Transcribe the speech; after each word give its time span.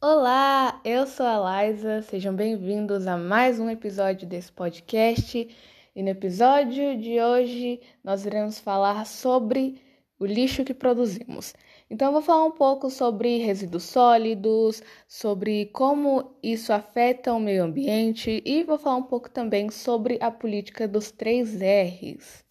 Olá, 0.00 0.80
eu 0.84 1.08
sou 1.08 1.26
a 1.26 1.64
Liza, 1.64 2.02
sejam 2.02 2.32
bem-vindos 2.32 3.06
a 3.08 3.16
mais 3.16 3.58
um 3.58 3.68
episódio 3.68 4.28
desse 4.28 4.52
podcast. 4.52 5.56
E 5.96 6.02
no 6.04 6.08
episódio 6.08 6.96
de 7.00 7.20
hoje 7.20 7.80
nós 8.04 8.24
iremos 8.24 8.60
falar 8.60 9.04
sobre 9.06 9.82
o 10.16 10.24
lixo 10.24 10.64
que 10.64 10.72
produzimos. 10.72 11.52
Então, 11.90 12.08
eu 12.08 12.12
vou 12.12 12.22
falar 12.22 12.44
um 12.44 12.52
pouco 12.52 12.88
sobre 12.90 13.38
resíduos 13.38 13.82
sólidos, 13.82 14.82
sobre 15.08 15.66
como 15.66 16.36
isso 16.42 16.72
afeta 16.72 17.34
o 17.34 17.40
meio 17.40 17.64
ambiente 17.64 18.40
e 18.46 18.62
vou 18.62 18.78
falar 18.78 18.98
um 18.98 19.02
pouco 19.02 19.28
também 19.28 19.68
sobre 19.68 20.16
a 20.20 20.30
política 20.30 20.86
dos 20.86 21.10
três 21.10 21.54
R's. 21.54 22.44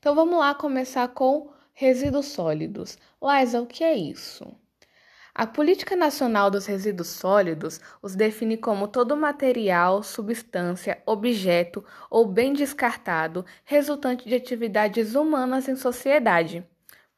Então, 0.00 0.16
vamos 0.16 0.36
lá 0.36 0.52
começar 0.52 1.06
com 1.08 1.48
resíduos 1.72 2.26
sólidos. 2.26 2.98
Liza, 3.22 3.62
o 3.62 3.66
que 3.66 3.84
é 3.84 3.96
isso? 3.96 4.52
A 5.38 5.46
Política 5.46 5.94
Nacional 5.94 6.50
dos 6.50 6.66
Resíduos 6.66 7.06
Sólidos 7.10 7.80
os 8.02 8.16
define 8.16 8.56
como 8.56 8.88
todo 8.88 9.16
material, 9.16 10.02
substância, 10.02 11.00
objeto 11.06 11.84
ou 12.10 12.26
bem 12.26 12.52
descartado 12.52 13.46
resultante 13.64 14.28
de 14.28 14.34
atividades 14.34 15.14
humanas 15.14 15.68
em 15.68 15.76
sociedade 15.76 16.66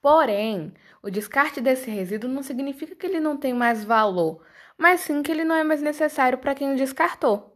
Porém, 0.02 0.74
o 1.02 1.10
descarte 1.10 1.62
desse 1.62 1.90
resíduo 1.90 2.30
não 2.30 2.42
significa 2.42 2.94
que 2.94 3.06
ele 3.06 3.20
não 3.20 3.38
tem 3.38 3.54
mais 3.54 3.84
valor, 3.84 4.42
mas 4.76 5.00
sim 5.00 5.22
que 5.22 5.32
ele 5.32 5.44
não 5.44 5.54
é 5.54 5.64
mais 5.64 5.80
necessário 5.82 6.38
para 6.38 6.54
quem 6.54 6.74
o 6.74 6.76
descartou. 6.76 7.49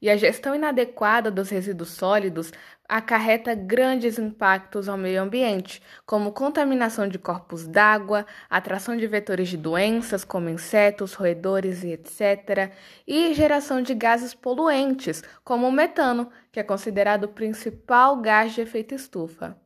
E 0.00 0.08
a 0.08 0.16
gestão 0.16 0.54
inadequada 0.54 1.28
dos 1.30 1.50
resíduos 1.50 1.90
sólidos 1.90 2.52
acarreta 2.88 3.54
grandes 3.54 4.18
impactos 4.18 4.88
ao 4.88 4.96
meio 4.96 5.20
ambiente, 5.20 5.82
como 6.06 6.32
contaminação 6.32 7.08
de 7.08 7.18
corpos 7.18 7.66
d'água, 7.66 8.24
atração 8.48 8.96
de 8.96 9.06
vetores 9.06 9.48
de 9.48 9.56
doenças 9.56 10.24
como 10.24 10.48
insetos, 10.48 11.14
roedores 11.14 11.82
e 11.82 11.88
etc., 11.92 12.72
e 13.06 13.34
geração 13.34 13.82
de 13.82 13.94
gases 13.94 14.34
poluentes, 14.34 15.22
como 15.44 15.66
o 15.66 15.72
metano, 15.72 16.30
que 16.52 16.60
é 16.60 16.62
considerado 16.62 17.24
o 17.24 17.28
principal 17.28 18.16
gás 18.20 18.54
de 18.54 18.60
efeito 18.60 18.94
estufa. 18.94 19.56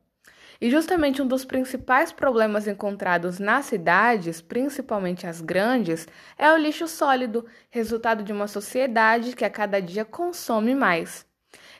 E 0.63 0.69
justamente 0.69 1.21
um 1.21 1.27
dos 1.27 1.43
principais 1.43 2.13
problemas 2.13 2.69
encontrados 2.69 3.37
nas 3.37 3.65
cidades, 3.65 4.39
principalmente 4.39 5.27
as 5.27 5.41
grandes, 5.41 6.07
é 6.37 6.49
o 6.53 6.55
lixo 6.55 6.87
sólido, 6.87 7.45
resultado 7.69 8.23
de 8.23 8.31
uma 8.31 8.47
sociedade 8.47 9.35
que 9.35 9.43
a 9.43 9.49
cada 9.49 9.81
dia 9.81 10.05
consome 10.05 10.73
mais. 10.73 11.25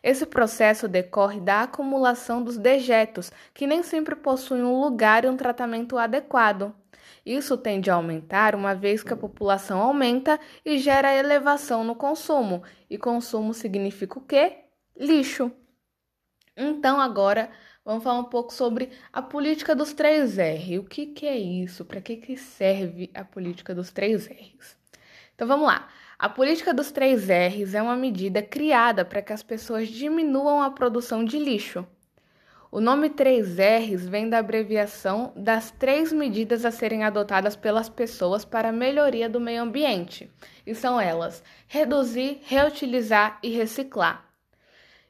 Esse 0.03 0.25
processo 0.25 0.85
decorre 0.85 1.39
da 1.39 1.61
acumulação 1.61 2.43
dos 2.43 2.57
dejetos, 2.57 3.31
que 3.53 3.65
nem 3.65 3.83
sempre 3.83 4.17
possuem 4.17 4.63
um 4.63 4.81
lugar 4.81 5.23
e 5.23 5.29
um 5.29 5.37
tratamento 5.37 5.97
adequado. 5.97 6.75
Isso 7.25 7.57
tende 7.57 7.89
a 7.89 7.95
aumentar 7.95 8.53
uma 8.53 8.75
vez 8.75 9.01
que 9.01 9.13
a 9.13 9.17
população 9.17 9.79
aumenta 9.79 10.37
e 10.65 10.77
gera 10.77 11.15
elevação 11.15 11.85
no 11.85 11.95
consumo. 11.95 12.61
E 12.89 12.97
consumo 12.97 13.53
significa 13.53 14.19
o 14.19 14.25
quê? 14.25 14.57
Lixo. 14.99 15.53
Então, 16.55 16.99
agora 16.99 17.49
Vamos 17.85 18.01
falar 18.01 18.19
um 18.19 18.25
pouco 18.25 18.53
sobre 18.53 18.91
a 19.11 19.21
política 19.21 19.75
dos 19.75 19.91
três 19.91 20.37
R. 20.37 20.79
O 20.79 20.85
que, 20.85 21.05
que 21.05 21.27
é 21.27 21.37
isso? 21.37 21.83
Para 21.83 21.99
que, 21.99 22.15
que 22.15 22.37
serve 22.37 23.11
a 23.13 23.25
política 23.25 23.75
dos 23.75 23.91
três 23.91 24.25
R's? 24.25 24.77
Então 25.35 25.45
vamos 25.45 25.67
lá. 25.67 25.89
A 26.17 26.29
política 26.29 26.73
dos 26.73 26.91
três 26.91 27.27
R's 27.27 27.73
é 27.73 27.81
uma 27.81 27.97
medida 27.97 28.41
criada 28.41 29.03
para 29.03 29.21
que 29.21 29.33
as 29.33 29.43
pessoas 29.43 29.89
diminuam 29.89 30.61
a 30.61 30.71
produção 30.71 31.25
de 31.25 31.37
lixo. 31.37 31.85
O 32.71 32.79
nome 32.79 33.09
3Rs 33.09 34.09
vem 34.09 34.29
da 34.29 34.39
abreviação 34.39 35.33
das 35.35 35.69
três 35.69 36.11
medidas 36.11 36.65
a 36.65 36.71
serem 36.71 37.03
adotadas 37.03 37.55
pelas 37.55 37.87
pessoas 37.87 38.43
para 38.45 38.69
a 38.69 38.71
melhoria 38.71 39.29
do 39.29 39.39
meio 39.39 39.61
ambiente. 39.61 40.31
E 40.65 40.73
são 40.73 40.99
elas: 40.99 41.43
reduzir, 41.67 42.39
reutilizar 42.45 43.37
e 43.43 43.49
reciclar. 43.49 44.32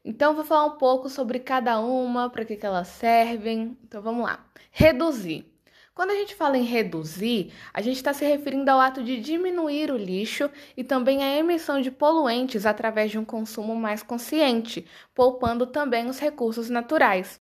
Então, 0.06 0.36
vou 0.36 0.44
falar 0.44 0.66
um 0.66 0.78
pouco 0.78 1.10
sobre 1.10 1.40
cada 1.40 1.80
uma, 1.80 2.30
para 2.30 2.44
que, 2.44 2.56
que 2.58 2.66
elas 2.66 2.88
servem. 2.90 3.78
Então, 3.84 4.02
vamos 4.02 4.26
lá. 4.26 4.46
Reduzir. 4.72 5.54
Quando 5.96 6.10
a 6.10 6.16
gente 6.16 6.34
fala 6.34 6.58
em 6.58 6.64
reduzir, 6.64 7.54
a 7.72 7.80
gente 7.80 7.98
está 7.98 8.14
se 8.14 8.26
referindo 8.26 8.70
ao 8.72 8.80
ato 8.80 9.04
de 9.04 9.20
diminuir 9.22 9.92
o 9.92 9.98
lixo 9.98 10.50
e 10.76 10.84
também 10.84 11.24
a 11.24 11.38
emissão 11.38 11.80
de 11.80 11.92
poluentes 11.92 12.66
através 12.66 13.12
de 13.12 13.20
um 13.20 13.24
consumo 13.24 13.76
mais 13.76 14.02
consciente, 14.02 14.88
poupando 15.14 15.68
também 15.68 16.10
os 16.10 16.18
recursos 16.20 16.68
naturais. 16.68 17.40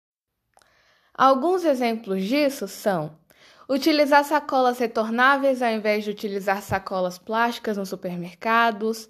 Alguns 1.13 1.63
exemplos 1.63 2.23
disso 2.23 2.67
são 2.67 3.15
utilizar 3.69 4.23
sacolas 4.23 4.79
retornáveis 4.79 5.61
ao 5.61 5.69
invés 5.69 6.03
de 6.03 6.09
utilizar 6.09 6.63
sacolas 6.63 7.19
plásticas 7.19 7.77
nos 7.77 7.89
supermercados, 7.89 9.07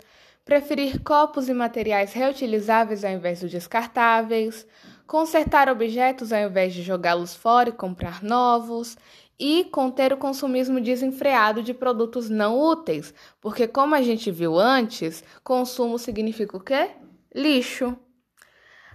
preferir 0.49 1.03
copos 1.03 1.47
e 1.47 1.53
materiais 1.53 2.11
reutilizáveis 2.11 3.05
ao 3.05 3.11
invés 3.11 3.39
dos 3.39 3.51
descartáveis, 3.51 4.65
consertar 5.05 5.69
objetos 5.69 6.33
ao 6.33 6.39
invés 6.39 6.73
de 6.73 6.81
jogá-los 6.81 7.35
fora 7.35 7.69
e 7.69 7.71
comprar 7.71 8.23
novos, 8.23 8.97
e 9.39 9.65
conter 9.65 10.11
o 10.11 10.17
consumismo 10.17 10.81
desenfreado 10.81 11.61
de 11.61 11.71
produtos 11.71 12.31
não 12.31 12.59
úteis, 12.59 13.13
porque 13.39 13.67
como 13.67 13.93
a 13.93 14.01
gente 14.01 14.31
viu 14.31 14.57
antes, 14.57 15.23
consumo 15.43 15.99
significa 15.99 16.57
o 16.57 16.59
quê? 16.59 16.89
Lixo. 17.31 17.95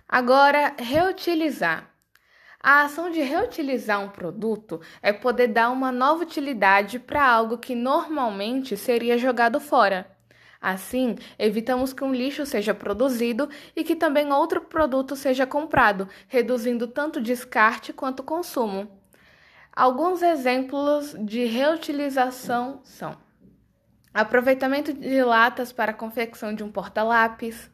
Agora, 0.09 0.75
reutilizar. 0.77 1.89
A 2.61 2.83
ação 2.83 3.13
de 3.13 3.21
reutilizar 3.21 4.03
um 4.03 4.09
produto 4.09 4.81
é 5.01 5.13
poder 5.13 5.47
dar 5.47 5.71
uma 5.71 5.93
nova 5.93 6.25
utilidade 6.25 6.99
para 6.99 7.25
algo 7.25 7.59
que 7.59 7.77
normalmente 7.77 8.77
seria 8.77 9.17
jogado 9.17 9.61
fora. 9.61 10.14
Assim, 10.67 11.17
evitamos 11.39 11.93
que 11.93 12.03
um 12.03 12.15
lixo 12.15 12.47
seja 12.47 12.73
produzido 12.73 13.51
e 13.77 13.85
que 13.85 13.95
também 13.95 14.33
outro 14.33 14.63
produto 14.63 15.15
seja 15.15 15.47
comprado, 15.47 16.09
reduzindo 16.27 16.87
tanto 16.87 17.21
descarte 17.21 17.93
quanto 17.93 18.23
consumo. 18.23 18.89
Alguns 19.77 20.23
exemplos 20.23 21.15
de 21.21 21.45
reutilização 21.45 22.81
são: 22.83 23.15
aproveitamento 24.15 24.95
de 24.95 25.23
latas 25.23 25.71
para 25.71 25.91
a 25.91 25.95
confecção 25.95 26.55
de 26.55 26.65
um 26.65 26.73
porta-lápis. 26.73 27.71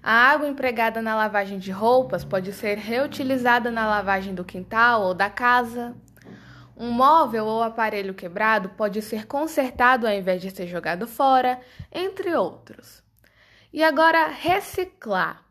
A 0.00 0.12
água 0.12 0.46
empregada 0.46 1.02
na 1.02 1.16
lavagem 1.16 1.58
de 1.58 1.72
roupas 1.72 2.24
pode 2.24 2.52
ser 2.52 2.78
reutilizada 2.78 3.72
na 3.72 3.88
lavagem 3.88 4.36
do 4.36 4.44
quintal 4.44 5.02
ou 5.02 5.14
da 5.14 5.28
casa. 5.28 5.96
Um 6.80 6.90
móvel 6.90 7.44
ou 7.44 7.62
aparelho 7.62 8.14
quebrado 8.14 8.70
pode 8.70 9.02
ser 9.02 9.26
consertado 9.26 10.06
ao 10.06 10.14
invés 10.14 10.40
de 10.40 10.50
ser 10.50 10.66
jogado 10.66 11.06
fora, 11.06 11.60
entre 11.92 12.34
outros. 12.34 13.02
E 13.70 13.84
agora, 13.84 14.28
reciclar. 14.28 15.44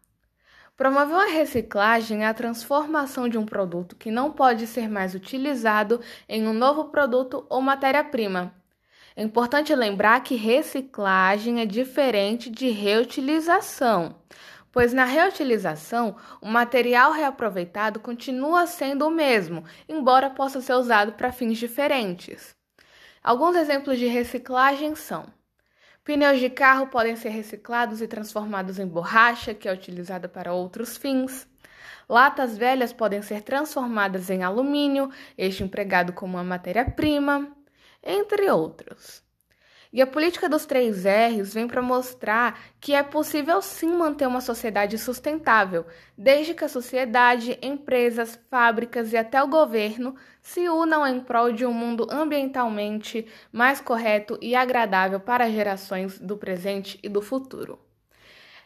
Promover 0.76 1.28
a 1.28 1.32
reciclagem 1.32 2.24
é 2.24 2.28
a 2.28 2.34
transformação 2.34 3.30
de 3.30 3.38
um 3.38 3.46
produto 3.46 3.96
que 3.96 4.10
não 4.10 4.32
pode 4.32 4.66
ser 4.66 4.90
mais 4.90 5.14
utilizado 5.14 6.02
em 6.28 6.48
um 6.48 6.54
novo 6.54 6.86
produto 6.86 7.46
ou 7.48 7.62
matéria-prima. 7.62 8.52
É 9.16 9.22
importante 9.22 9.76
lembrar 9.76 10.24
que 10.24 10.36
reciclagem 10.36 11.62
é 11.62 11.66
diferente 11.66 12.50
de 12.50 12.72
reutilização 12.72 14.16
pois 14.72 14.94
na 14.94 15.06
reutilização 15.06 16.16
o 16.42 16.48
material 16.48 17.12
reaproveitado 17.12 18.00
continua 18.00 18.68
sendo 18.68 19.08
o 19.08 19.12
mesmo, 19.12 19.64
embora 19.88 20.30
possa 20.30 20.62
ser 20.62 20.74
usado 20.74 21.14
para 21.14 21.32
fins 21.32 21.58
diferentes. 21.58 22.56
Alguns 23.24 23.56
exemplos 23.56 24.00
de 24.00 24.08
reciclagem 24.08 24.96
são: 24.96 25.26
pneus 26.04 26.40
de 26.40 26.50
carro 26.50 26.88
podem 26.88 27.16
ser 27.16 27.30
reciclados 27.30 28.02
e 28.02 28.08
transformados 28.08 28.80
em 28.80 28.88
borracha, 28.88 29.54
que 29.54 29.68
é 29.68 29.74
utilizada 29.74 30.28
para 30.28 30.54
outros 30.54 30.98
fins. 30.98 31.48
Latas 32.08 32.58
velhas 32.58 32.92
podem 32.92 33.22
ser 33.22 33.44
transformadas 33.44 34.30
em 34.30 34.44
alumínio, 34.44 35.12
este 35.38 35.64
empregado 35.64 36.12
como 36.12 36.38
uma 36.38 36.44
matéria-prima, 36.44 37.56
entre 38.04 38.50
outros. 38.50 39.29
E 39.92 40.04
a 40.04 40.08
política 40.08 40.48
dos 40.48 40.68
três 40.68 41.04
R's 41.04 41.54
vem 41.54 41.68
para 41.68 41.82
mostrar 41.82 42.60
que 42.80 42.94
é 42.94 43.02
possível 43.02 43.60
sim 43.60 43.92
manter 43.92 44.28
uma 44.28 44.40
sociedade 44.40 45.00
sustentável, 45.00 45.84
desde 46.16 46.54
que 46.54 46.64
a 46.64 46.70
sociedade, 46.70 47.58
empresas, 47.60 48.40
fábricas 48.52 49.12
e 49.14 49.18
até 49.18 49.42
o 49.42 49.48
governo 49.48 50.16
se 50.44 50.70
unam 50.70 51.06
em 51.08 51.20
prol 51.20 51.52
de 51.52 51.66
um 51.66 51.74
mundo 51.74 52.08
ambientalmente 52.12 53.26
mais 53.52 53.82
correto 53.82 54.38
e 54.42 54.56
agradável 54.56 55.20
para 55.20 55.50
gerações 55.50 56.20
do 56.20 56.38
presente 56.38 57.00
e 57.02 57.10
do 57.10 57.22
futuro. 57.22 57.80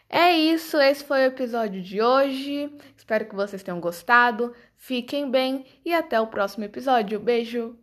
É 0.10 0.30
isso, 0.32 0.78
esse 0.78 1.06
foi 1.06 1.22
o 1.22 1.28
episódio 1.28 1.82
de 1.82 2.02
hoje. 2.02 2.70
Espero 2.98 3.26
que 3.26 3.34
vocês 3.34 3.64
tenham 3.64 3.80
gostado. 3.80 4.54
Fiquem 4.78 5.32
bem 5.32 5.66
e 5.86 5.94
até 5.94 6.20
o 6.20 6.28
próximo 6.28 6.66
episódio. 6.66 7.20
Beijo! 7.20 7.76